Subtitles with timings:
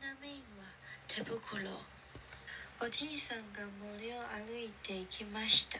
[0.00, 0.68] な面は
[1.08, 1.40] 手袋。
[2.82, 5.78] おじいさんが森を歩いていきました。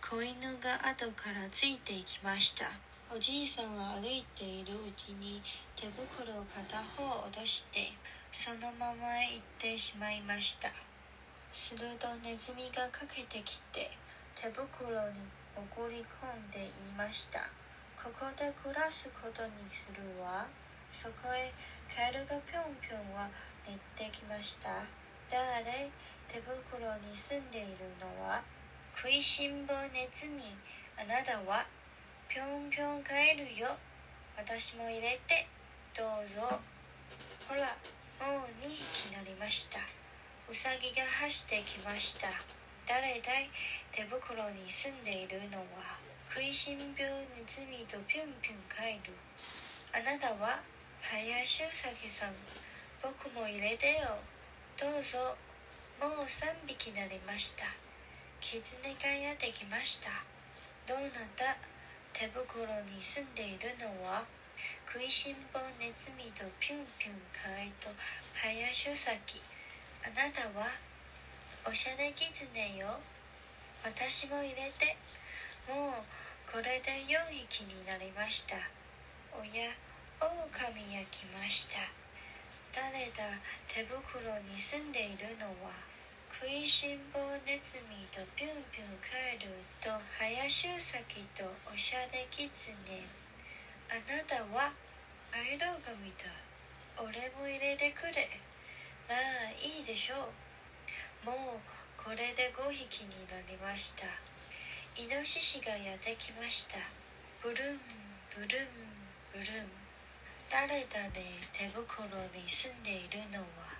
[0.00, 2.70] 子犬が後からついていきました。
[3.12, 5.42] おじいさんは歩いているうちに
[5.74, 7.90] 手袋を片方落として
[8.30, 10.70] そのまま行ってしまいました。
[11.52, 13.90] するとネズミがかけてきて
[14.34, 15.18] 手袋に
[15.74, 17.40] 潜り込んで言いました。
[17.96, 20.46] ここで暮らすことにするわ。
[20.96, 21.52] そこへ
[21.92, 23.28] カエルがぴょんぴょんは
[23.68, 24.80] 寝てきました。
[25.28, 25.92] 誰？
[26.24, 28.40] 手袋に住んでいるのは？
[28.96, 30.56] 食いしん坊ネズミ。
[30.96, 31.68] あなたは？
[32.32, 33.76] ぴょんぴょん帰るよ。
[34.40, 35.44] 私も入れて
[35.92, 36.64] どうぞ。
[37.44, 37.76] ほら
[38.16, 39.78] もう2匹なりました。
[40.48, 42.32] ウサギが走ってきました。
[42.88, 43.52] 誰だい？
[43.92, 46.00] 手袋に住んでいるのは？
[46.32, 47.04] 食いしん坊
[47.36, 49.12] ネズミとぴょんぴょん帰る。
[49.92, 50.64] あなたは？
[51.06, 52.34] 林うさぎさん
[53.00, 54.18] 僕も入れてよ。
[54.74, 55.38] どうぞ。
[56.02, 57.62] もう3匹なりました。
[58.40, 58.66] 狐
[58.98, 60.10] がやってきました。
[60.82, 61.54] どうなった
[62.12, 64.26] 手袋に住んでいるのは？
[64.82, 67.86] 食いしん坊ネズミとぴゅんぴゅんかわいと
[68.34, 69.38] 林うさぎ
[70.02, 70.66] あなたは？
[71.70, 72.34] おしゃれ狐
[72.82, 72.98] よ。
[73.84, 74.98] 私も入れて。
[75.70, 76.02] もう
[76.50, 78.56] これで4匹になりました。
[79.30, 79.70] おや
[80.56, 81.84] 狼が来ました。
[82.72, 83.28] 誰だ？
[83.68, 85.68] 手袋に住んでいるのは
[86.32, 89.52] 食いしん坊ネズミとぴゅんぴゅん帰る
[89.84, 93.04] と林うさぎとおしゃれきつね
[93.92, 94.72] あなたは
[95.28, 96.24] アイロガミだ。
[97.04, 98.24] 俺も入れてくれ。
[99.04, 100.32] まあいいでしょ
[101.24, 101.28] う。
[101.28, 101.60] もう
[102.00, 104.08] これで5匹になりました。
[104.96, 106.80] イノシシがやってきました。
[107.44, 107.80] ブルン
[108.32, 108.68] ブルン
[109.36, 109.85] ブルン。
[110.50, 113.76] 誰だね手袋に住んでいるのは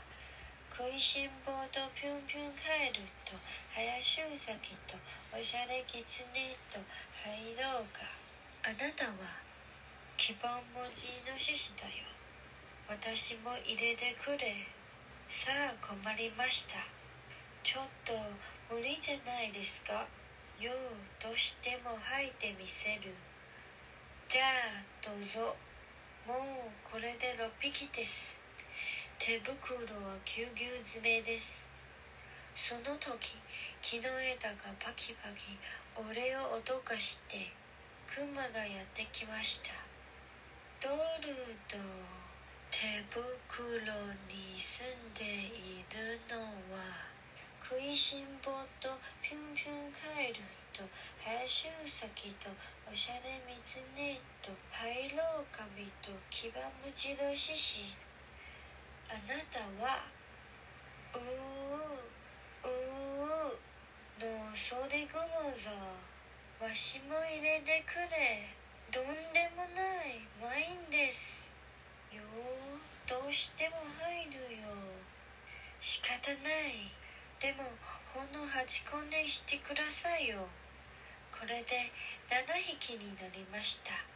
[0.71, 3.33] 食いしん坊とぴゅんぴゅんカエルと
[3.75, 4.99] 林うさぎと
[5.33, 6.79] おしゃれきつねと
[7.25, 8.05] 入ろうか
[8.67, 9.47] あなたは
[10.17, 12.09] 基盤文字の獅子だよ。
[12.89, 14.65] 私も入れてくれ。
[15.29, 16.81] さあ困りました。
[17.63, 18.13] ちょっと
[18.75, 20.07] 無理じゃないですか。
[20.59, 23.13] ようとしても吐いてみせる。
[24.27, 25.55] じゃあどうぞ。
[26.27, 26.39] もう
[26.83, 28.41] これで6匹です。
[29.17, 31.71] 手袋はぎゅうぎゅう詰めです。
[32.53, 33.39] その時
[33.81, 35.55] 木の枝がパキパキ
[35.95, 37.55] 俺を脅かして
[38.11, 39.71] クマがやってきました。
[40.83, 40.91] ド
[41.23, 41.31] ル
[41.71, 41.79] ド
[42.75, 43.95] 手袋
[44.27, 46.43] に住んでいるの
[46.75, 47.07] は
[47.63, 48.51] 食いしん坊
[48.81, 48.91] と
[49.23, 50.83] ぴゅんぴゅんカエルと
[51.23, 52.51] 林うさぎと
[52.91, 57.97] おしゃれみつねとハイロウカミと騎馬ムチドシシ
[59.11, 60.07] あなたは
[61.13, 65.75] うううのそでぐもぞ
[66.63, 68.55] わしも入れてくれ。
[68.95, 71.51] どんでもないワインです
[72.15, 72.23] よ。
[73.09, 74.71] どうしても入るよ。
[75.81, 76.39] 仕方な
[76.71, 76.87] い。
[77.41, 77.65] でも
[78.15, 80.47] ほんの8個ねしてくださいよ。
[81.33, 81.91] これで
[82.31, 82.47] 7
[82.79, 84.16] 匹になりました。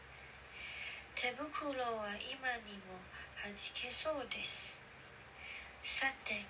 [1.20, 2.96] 手袋は今にも
[3.36, 4.80] はじけそうです。
[5.84, 6.48] さて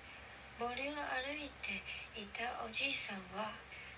[0.55, 1.83] 森を歩いて
[2.15, 3.51] いたおじいさんは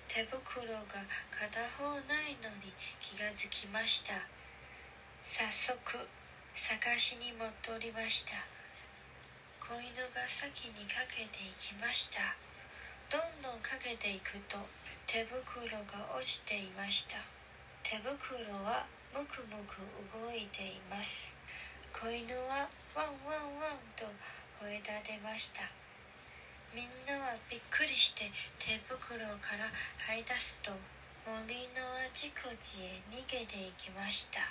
[0.09, 4.17] 手袋が片方ないのに気がつきました。
[5.21, 5.77] 早速
[6.57, 8.41] 探しに戻りました。
[9.61, 12.33] 子犬が先にかけていきました。
[13.13, 14.57] どんどんかけていくと
[15.05, 17.21] 手袋が落ちていました。
[17.85, 19.77] 手袋はむくむく
[20.09, 21.37] 動いています。
[21.93, 22.65] 子犬は
[22.97, 24.09] ワンワンワンと
[24.57, 25.61] 吠え立てました。
[26.73, 29.69] みんなはびっくりして手袋から
[30.09, 30.71] 這い出すと
[31.29, 34.41] 森のあちこちへ逃げていきました。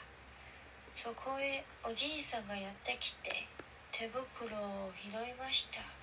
[0.93, 3.49] そこへおじいさんがやってきて
[3.91, 6.02] 手袋を拾いました。